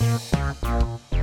[0.00, 1.21] Música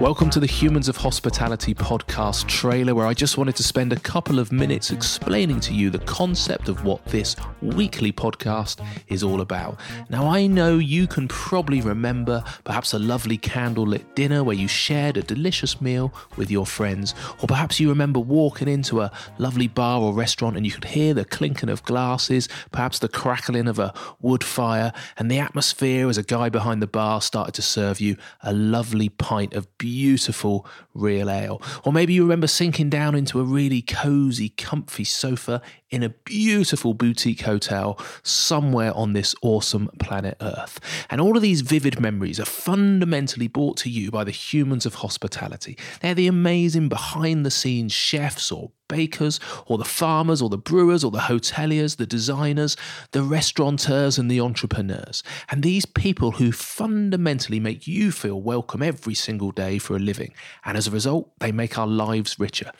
[0.00, 4.00] Welcome to the Humans of Hospitality podcast trailer, where I just wanted to spend a
[4.00, 9.42] couple of minutes explaining to you the concept of what this weekly podcast is all
[9.42, 9.78] about.
[10.08, 15.18] Now, I know you can probably remember perhaps a lovely candlelit dinner where you shared
[15.18, 20.00] a delicious meal with your friends, or perhaps you remember walking into a lovely bar
[20.00, 23.92] or restaurant and you could hear the clinking of glasses, perhaps the crackling of a
[24.22, 28.16] wood fire, and the atmosphere as a guy behind the bar started to serve you
[28.42, 31.60] a lovely pint of beautiful beautiful real ale.
[31.84, 36.94] Or maybe you remember sinking down into a really cozy, comfy sofa in a beautiful
[36.94, 40.78] boutique hotel somewhere on this awesome planet Earth.
[41.10, 44.94] And all of these vivid memories are fundamentally brought to you by the humans of
[44.94, 45.76] hospitality.
[46.00, 51.02] They're the amazing behind the scenes chefs or bakers, or the farmers, or the brewers,
[51.02, 52.76] or the hoteliers, the designers,
[53.12, 55.22] the restaurateurs, and the entrepreneurs.
[55.48, 60.34] And these people who fundamentally make you feel welcome every single day for a living.
[60.64, 62.72] And as a result, they make our lives richer.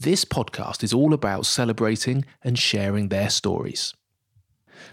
[0.00, 3.94] This podcast is all about celebrating and sharing their stories.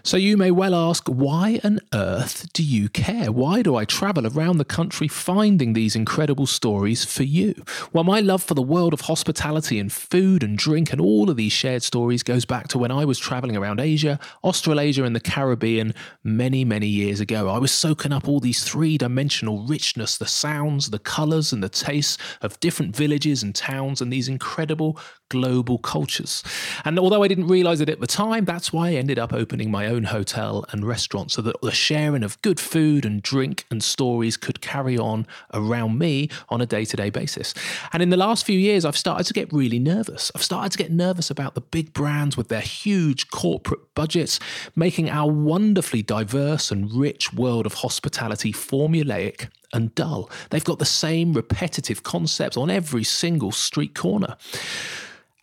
[0.06, 3.32] So you may well ask, why on earth do you care?
[3.32, 7.64] Why do I travel around the country finding these incredible stories for you?
[7.92, 11.36] Well, my love for the world of hospitality and food and drink and all of
[11.36, 15.18] these shared stories goes back to when I was traveling around Asia, Australasia, and the
[15.18, 17.48] Caribbean many, many years ago.
[17.48, 21.68] I was soaking up all these three dimensional richness, the sounds, the colours, and the
[21.68, 26.44] tastes of different villages and towns and these incredible global cultures.
[26.84, 29.70] And although I didn't realize it at the time, that's why I ended up opening
[29.70, 33.82] my own hotel and restaurant so that the sharing of good food and drink and
[33.82, 37.54] stories could carry on around me on a day to day basis.
[37.92, 40.30] And in the last few years, I've started to get really nervous.
[40.34, 44.38] I've started to get nervous about the big brands with their huge corporate budgets,
[44.74, 50.30] making our wonderfully diverse and rich world of hospitality formulaic and dull.
[50.50, 54.36] They've got the same repetitive concepts on every single street corner.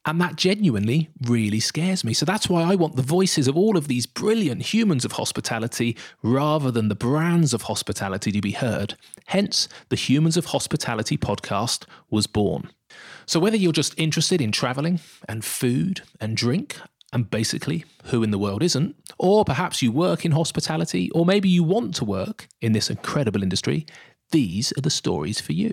[0.06, 2.14] And that genuinely really scares me.
[2.14, 5.96] So that's why I want the voices of all of these brilliant humans of hospitality
[6.22, 8.96] rather than the brands of hospitality to be heard.
[9.28, 12.69] Hence, the Humans of Hospitality podcast was born.
[13.25, 15.00] So whether you're just interested in traveling
[15.30, 16.78] and food and drink,
[17.14, 18.96] and basically, who in the world isn't?
[19.18, 23.44] Or perhaps you work in hospitality, or maybe you want to work in this incredible
[23.44, 23.85] industry.
[24.31, 25.72] These are the stories for you.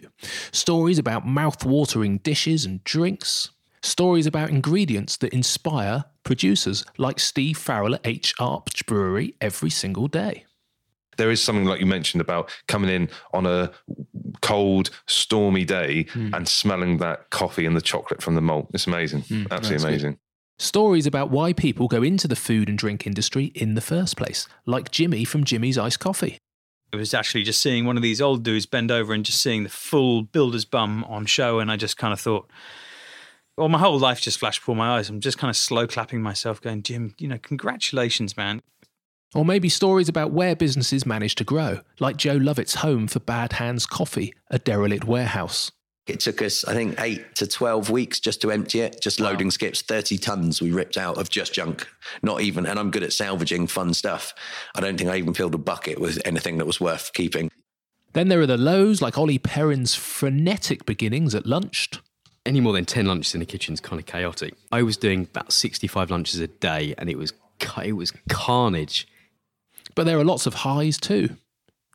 [0.53, 3.51] Stories about mouth-watering dishes and drinks,
[3.83, 8.35] Stories about ingredients that inspire producers like Steve Farrell at H.
[8.39, 10.45] Arch Brewery every single day.
[11.17, 13.71] There is something like you mentioned about coming in on a
[14.43, 16.35] cold, stormy day mm.
[16.35, 18.69] and smelling that coffee and the chocolate from the malt.
[18.73, 19.23] It's amazing.
[19.23, 20.11] Mm, Absolutely amazing.
[20.12, 20.19] Good.
[20.59, 24.47] Stories about why people go into the food and drink industry in the first place,
[24.67, 26.37] like Jimmy from Jimmy's Iced Coffee.
[26.93, 29.62] It was actually just seeing one of these old dudes bend over and just seeing
[29.62, 31.61] the full builder's bum on show.
[31.61, 32.51] And I just kind of thought,
[33.56, 35.09] well, my whole life just flashed before my eyes.
[35.09, 38.62] I'm just kind of slow clapping myself, going, Jim, you know, congratulations, man.
[39.34, 43.55] Or maybe stories about where businesses manage to grow, like Joe Lovett's home for Bad
[43.55, 45.71] Hands Coffee, a derelict warehouse.
[46.06, 49.28] It took us, I think, eight to 12 weeks just to empty it, just wow.
[49.28, 51.87] loading skips, 30 tons we ripped out of just junk.
[52.22, 54.34] Not even, and I'm good at salvaging fun stuff.
[54.75, 57.50] I don't think I even filled a bucket with anything that was worth keeping.
[58.15, 62.00] Then there are the lows, like Ollie Perrin's frenetic beginnings at Lunched
[62.47, 64.55] any more than 10 lunches in the kitchen is kind of chaotic.
[64.73, 67.33] I was doing about 65 lunches a day and it was
[67.84, 69.06] it was carnage.
[69.95, 71.37] But there are lots of highs too.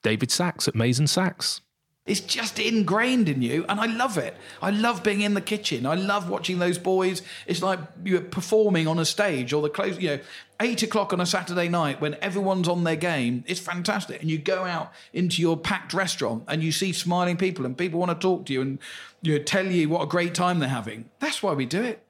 [0.04, 1.62] David Sachs at Mason Sachs.
[2.06, 4.38] It's just ingrained in you, and I love it.
[4.62, 5.88] I love being in the kitchen.
[5.88, 7.24] I love watching those boys.
[7.48, 10.20] It's like you're performing on a stage or the close, you know,
[10.60, 13.44] eight o'clock on a Saturday night when everyone's on their game.
[13.48, 14.22] It's fantastic.
[14.22, 18.00] And you go out into your packed restaurant and you see smiling people, and people
[18.00, 18.78] want to talk to you and
[19.24, 21.10] you know, tell you what a great time they're having.
[21.20, 22.05] That's why we do it.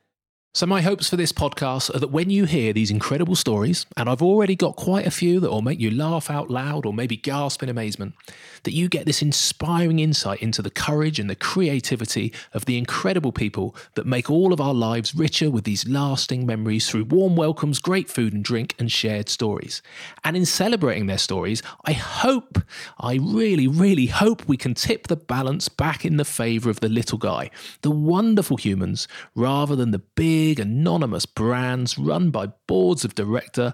[0.55, 4.07] So, my hopes for this podcast are that when you hear these incredible stories, and
[4.07, 7.17] I've already got quite a few that will make you laugh out loud or maybe
[7.17, 8.15] gasp in amazement,
[8.63, 13.33] that you get this inspiring insight into the courage and the creativity of the incredible
[13.33, 17.79] people that make all of our lives richer with these lasting memories through warm welcomes,
[17.79, 19.81] great food and drink, and shared stories.
[20.23, 22.59] And in celebrating their stories, I hope,
[22.97, 26.87] I really, really hope we can tip the balance back in the favour of the
[26.87, 27.51] little guy,
[27.81, 33.73] the wonderful humans, rather than the big big anonymous brands run by boards of director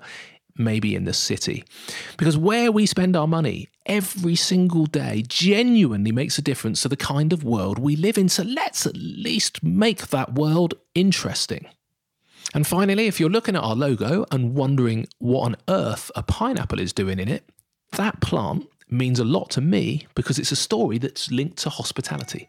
[0.55, 1.65] maybe in the city.
[2.15, 6.95] Because where we spend our money every single day genuinely makes a difference to the
[6.95, 8.29] kind of world we live in.
[8.29, 11.67] So let's at least make that world interesting.
[12.53, 16.79] And finally, if you're looking at our logo and wondering what on earth a pineapple
[16.79, 17.43] is doing in it,
[17.97, 22.47] that plant means a lot to me because it's a story that's linked to hospitality.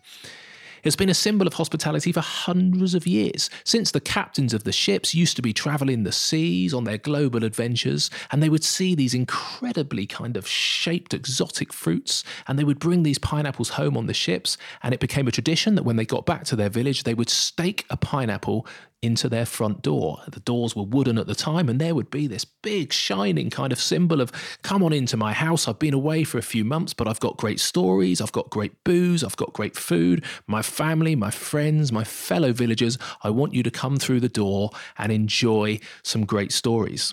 [0.83, 4.73] It's been a symbol of hospitality for hundreds of years, since the captains of the
[4.73, 8.97] ships used to be travelling the seas on their global adventures, and they would see
[8.97, 14.07] these incredibly kind of shaped exotic fruits, and they would bring these pineapples home on
[14.07, 17.05] the ships, and it became a tradition that when they got back to their village,
[17.05, 18.67] they would stake a pineapple
[19.03, 20.21] into their front door.
[20.31, 23.73] The doors were wooden at the time, and there would be this big, shining kind
[23.73, 24.31] of symbol of,
[24.63, 25.67] come on into my house.
[25.67, 28.85] I've been away for a few months, but I've got great stories, I've got great
[28.85, 30.25] booze, I've got great food.
[30.47, 34.71] My family, my friends, my fellow villagers, I want you to come through the door
[34.97, 37.13] and enjoy some great stories.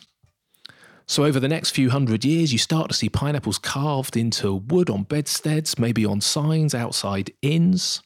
[1.07, 4.91] So, over the next few hundred years, you start to see pineapples carved into wood
[4.91, 8.03] on bedsteads, maybe on signs outside inns.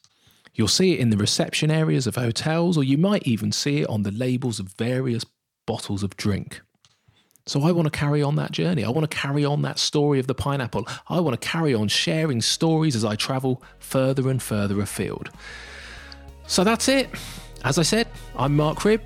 [0.53, 3.89] You'll see it in the reception areas of hotels, or you might even see it
[3.89, 5.25] on the labels of various
[5.65, 6.61] bottles of drink.
[7.45, 8.85] So I want to carry on that journey.
[8.85, 10.87] I want to carry on that story of the pineapple.
[11.09, 15.29] I want to carry on sharing stories as I travel further and further afield.
[16.47, 17.09] So that's it.
[17.65, 18.07] As I said,
[18.37, 19.01] I'm Mark Cribb.